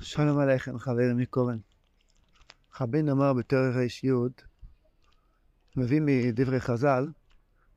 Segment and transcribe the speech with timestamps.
[0.00, 1.58] שלום עליכם, חברים מקורן.
[2.72, 4.10] חבין אמר בתור רי"י,
[5.76, 7.08] מביא מדברי חז"ל,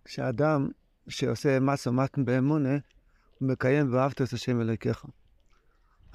[0.05, 0.70] שאדם
[1.07, 2.78] שעושה מסו מתן באמונה,
[3.39, 5.05] הוא מקיים ואהבת את השם אלוקיך.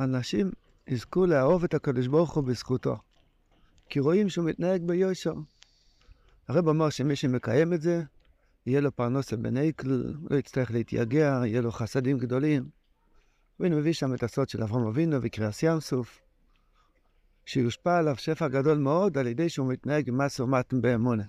[0.00, 0.50] אנשים
[0.86, 2.96] יזכו לאהוב את הקדוש ברוך הוא בזכותו,
[3.88, 5.34] כי רואים שהוא מתנהג ביושר.
[6.48, 8.02] הרב אמר שמי שמקיים את זה,
[8.66, 12.68] יהיה לו פרנסה בנקל, לא יצטרך להתייגע, יהיה לו חסדים גדולים.
[13.60, 16.20] והנה מביא שם את הסוד של אברהם אבינו וקריאס ים סוף,
[17.44, 21.24] שיושפע עליו שפע גדול מאוד על ידי שהוא מתנהג במס ומתן באמונה.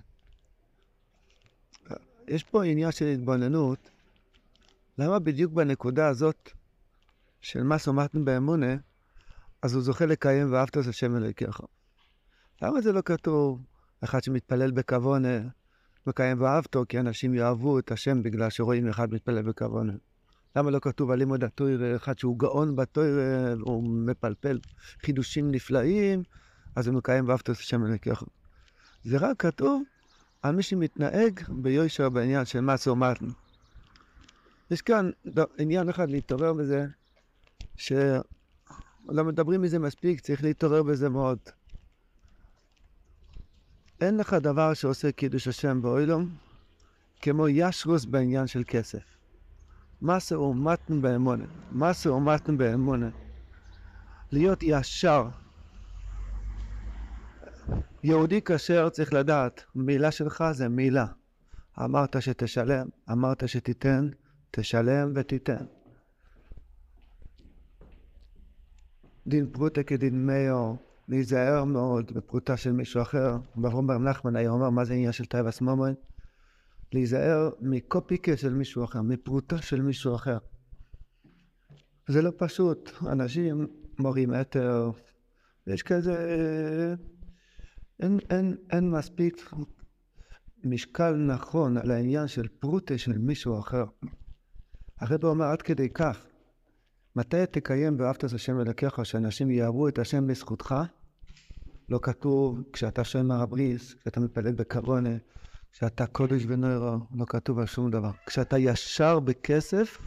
[2.27, 3.89] יש פה עניין של התבוננות,
[4.97, 6.51] למה בדיוק בנקודה הזאת
[7.41, 8.75] של מס ומתן באמונה,
[9.61, 11.61] אז הוא זוכה לקיים ואהבת את השם אלוקיך.
[12.61, 13.61] למה זה לא כתוב
[14.03, 15.39] אחד שמתפלל בכוונה,
[16.07, 19.93] מקיים ואהבתו, כי אנשים יאהבו את השם בגלל שרואים אחד מתפלל בכוונה.
[20.57, 23.19] למה לא כתוב על לימוד התויר אחד שהוא גאון בתויר,
[23.61, 24.59] הוא מפלפל
[25.05, 26.23] חידושים נפלאים,
[26.75, 28.23] אז הוא מקיים ואהבת את השם אלוקיך.
[29.03, 29.83] זה רק כתוב
[30.41, 33.25] על מי שמתנהג ביושר בעניין של מסו מתן.
[34.71, 35.09] יש כאן
[35.57, 36.85] עניין אחד להתעורר בזה,
[37.75, 38.23] שלא
[39.07, 41.39] מדברים מזה מספיק, צריך להתעורר בזה מאוד.
[44.01, 46.35] אין לך דבר שעושה קידוש השם באוילום
[47.21, 49.16] כמו ישרוס בעניין של כסף.
[50.01, 51.45] משא ומתן באמונה.
[51.71, 53.09] משא ומתן באמונה.
[54.31, 55.29] להיות ישר.
[58.03, 61.05] יהודי כשר צריך לדעת, מילה שלך זה מילה.
[61.83, 64.09] אמרת שתשלם, אמרת שתיתן,
[64.51, 65.65] תשלם ותיתן.
[69.27, 73.37] דין פרוטה כדין מאה, להיזהר מאוד בפרוטה של מישהו אחר.
[73.55, 75.93] אברהם בר נחמן היה אומר מה זה עניין של תאוות ממון?
[76.93, 80.37] להיזהר מקופיקה של מישהו אחר, מפרוטה של מישהו אחר.
[82.07, 83.67] זה לא פשוט, אנשים
[83.99, 84.91] מורים אתר,
[85.67, 86.15] יש כזה,
[87.99, 89.51] אין, אין, אין מספיק
[90.63, 93.85] משקל נכון על העניין של פרוטה של מישהו אחר.
[94.99, 96.25] הרב אומר עד כדי כך,
[97.15, 100.75] מתי תקיים ואהבת את השם אלוקיך, שאנשים יאהבו את השם בזכותך?
[101.89, 105.17] לא כתוב כשאתה שומע הבריס, כשאתה מתפלל בקרונה,
[105.77, 108.11] כשאתה קודש ונוירו, לא כתוב על שום דבר.
[108.25, 109.97] כשאתה ישר בכסף,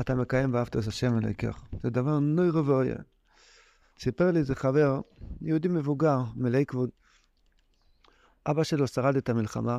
[0.00, 1.64] אתה מקיים ואהבת את השם אלוקיך.
[1.82, 2.96] זה דבר נוירו ואויה.
[3.98, 5.00] סיפר לי איזה חבר,
[5.40, 6.90] יהודי מבוגר, מלא כבוד.
[8.46, 9.78] אבא שלו שרד את המלחמה,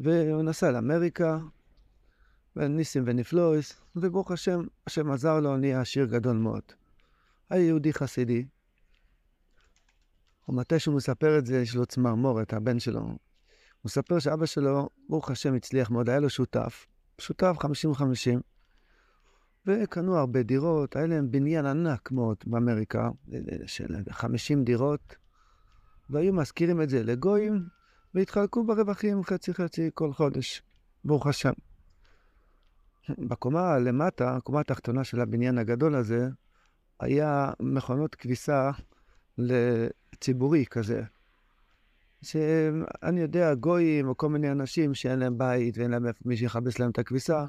[0.00, 1.38] והוא נסע לאמריקה,
[2.56, 6.62] וניסים ונפלויס, וברוך השם, השם עזר לו, נהיה עשיר גדול מאוד.
[7.50, 8.46] היה יהודי חסידי,
[10.48, 13.31] ומתי שהוא מספר את זה, יש לו צמרמורת, הבן שלו.
[13.82, 16.86] הוא מספר שאבא שלו, ברוך השם, הצליח מאוד, היה לו שותף,
[17.18, 18.04] שותף 50-50,
[19.66, 23.10] וקנו הרבה דירות, היה להם בניין ענק מאוד באמריקה,
[23.66, 25.16] של 50 דירות,
[26.10, 27.64] והיו מזכירים את זה לגויים,
[28.14, 30.62] והתחלקו ברווחים חצי-חצי כל חודש,
[31.04, 31.52] ברוך השם.
[33.08, 36.28] בקומה למטה, הקומה התחתונה של הבניין הגדול הזה,
[37.00, 38.70] היה מכונות כביסה
[39.38, 41.02] לציבורי כזה.
[42.22, 46.90] שאני יודע, גויים או כל מיני אנשים שאין להם בית ואין להם מי שיכבס להם
[46.90, 47.44] את הכביסה,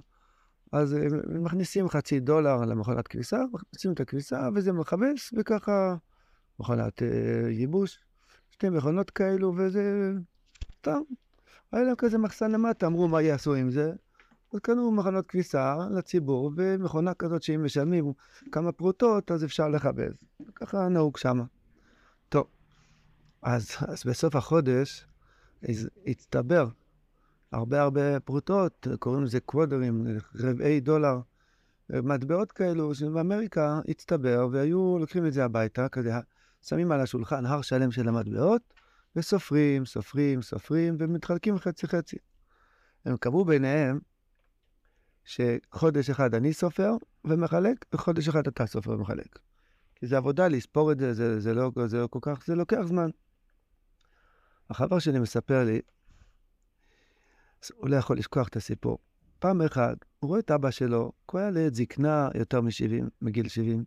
[0.72, 5.96] אז הם מכניסים חצי דולר למכונת כביסה, מכניסים את הכביסה וזה מכבס, וככה
[6.60, 8.00] מכונת אה, ייבוש.
[8.50, 10.14] שתי מכונות כאלו, וזה...
[10.82, 11.04] טוב.
[11.72, 13.94] היה להם כזה מחסן למטה, אמרו מה יעשו עם זה.
[14.54, 18.14] אז קנו מכונות כביסה לציבור, ומכונה כזאת שאם משלמים
[18.52, 20.12] כמה פרוטות, אז אפשר לכבד.
[20.56, 21.44] ככה נהוג שמה.
[22.30, 22.48] טוב,
[23.44, 25.06] אז, אז בסוף החודש
[26.08, 26.68] הצטבר
[27.52, 31.20] הרבה הרבה פרוטות, קוראים לזה קוודרים, רבעי דולר,
[31.90, 36.12] מטבעות כאלו שבאמריקה הצטבר, והיו לוקחים את זה הביתה, כזה
[36.62, 38.74] שמים על השולחן הר שלם של המטבעות,
[39.16, 42.18] וסופרים, סופרים, סופרים, ומתחלקים חצי חצי.
[43.06, 44.00] הם קבעו ביניהם
[45.24, 46.92] שחודש אחד אני סופר
[47.26, 49.40] ומחלק, וחודש אחד אתה סופר ומחלק.
[49.96, 52.82] כי זה עבודה לספור את זה, זה, זה, לא, זה לא כל כך, זה לוקח
[52.86, 53.10] זמן.
[54.70, 55.82] החבר שלי מספר לי,
[57.76, 58.98] הוא לא יכול לשכוח את הסיפור.
[59.40, 63.84] פעם אחת, הוא רואה את אבא שלו, הוא היה לעת זקנה יותר מ-70, מגיל 70,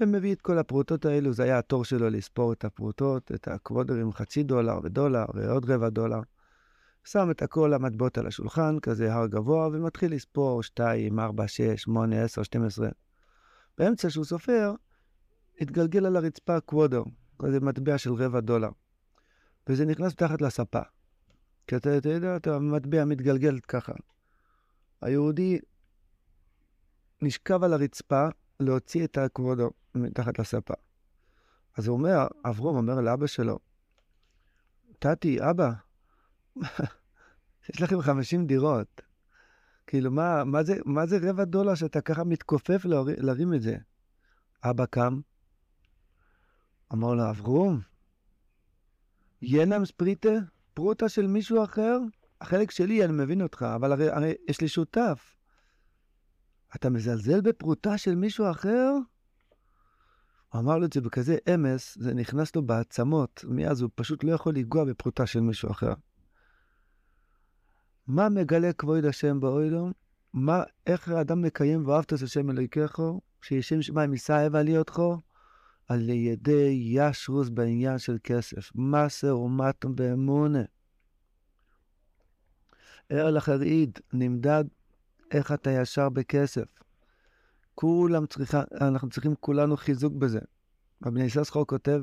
[0.00, 4.42] ומביא את כל הפרוטות האלו, זה היה התור שלו לספור את הפרוטות, את הקוודרים, חצי
[4.42, 6.20] דולר ודולר ועוד רבע דולר.
[7.04, 12.22] שם את הכל המטבעות על השולחן, כזה הר גבוה, ומתחיל לספור 2, 4, 6, 8,
[12.22, 12.88] 10, 12.
[13.78, 14.74] באמצע שהוא סופר,
[15.60, 17.02] התגלגל על הרצפה קוודר,
[17.38, 18.70] כזה מטבע של רבע דולר.
[19.68, 20.80] וזה נכנס מתחת לספה.
[21.66, 23.92] כי אתה, אתה יודע, אתה המטבע מתגלגל ככה.
[25.00, 25.58] היהודי
[27.22, 28.28] נשכב על הרצפה,
[28.60, 30.74] להוציא את הכבודו מתחת לספה.
[31.76, 33.58] אז הוא אומר, אברום אומר לאבא שלו,
[34.98, 35.72] טאטי, אבא,
[37.70, 39.00] יש לכם 50 דירות.
[39.86, 42.84] כאילו, מה, מה, זה, מה זה רבע דולר שאתה ככה מתכופף
[43.18, 43.76] להרים את זה?
[44.64, 45.20] אבא קם,
[46.92, 47.80] אמר לו, אברום,
[49.42, 50.28] ינם ספריטה,
[50.74, 51.98] פרוטה של מישהו אחר?
[52.40, 55.36] החלק שלי, אני מבין אותך, אבל הרי, הרי יש לי שותף.
[56.76, 58.92] אתה מזלזל בפרוטה של מישהו אחר?
[60.52, 64.32] הוא אמר לו את זה בכזה אמס, זה נכנס לו בעצמות, מאז הוא פשוט לא
[64.32, 65.92] יכול לנגוע בפרוטה של מישהו אחר.
[68.06, 69.92] מה מגלה כבוד השם באוילום?
[70.32, 73.20] מה, איך האדם מקיים ואהבת את השם אלוהיכךו?
[73.42, 75.18] שישם שמיים יישא אבה ליותכו?
[75.88, 78.70] על ידי ישרוס בעניין של כסף.
[78.74, 80.62] מסר ומטום באמונה.
[83.08, 84.64] ער לחריד, נמדד
[85.30, 86.64] איך אתה ישר בכסף.
[87.74, 90.40] כולם צריכה, אנחנו צריכים כולנו חיזוק בזה.
[91.06, 92.00] רבי ניססחו כותב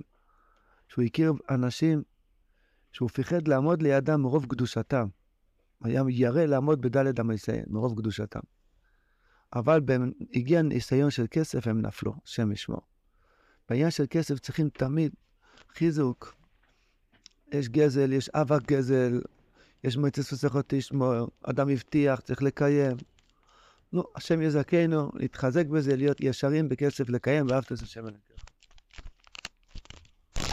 [0.87, 2.03] שהוא הכיר אנשים
[2.91, 5.07] שהוא פיחד לעמוד לידם מרוב קדושתם.
[5.83, 8.39] היה ירא לעמוד בדלת המסיים, מרוב קדושתם.
[9.55, 9.81] אבל
[10.33, 12.94] הגיע ניסיון של כסף, הם נפלו, השם ישמור.
[13.69, 15.13] בעניין של כסף צריכים תמיד
[15.73, 16.35] חיזוק.
[17.53, 19.21] יש גזל, יש אבק גזל,
[19.83, 22.97] יש מועצת פסחות תשמור, אדם הבטיח, צריך לקיים.
[23.93, 28.34] נו, השם יזכנו, להתחזק בזה, להיות ישרים בכסף, לקיים, ואהבת את השם אלוהים.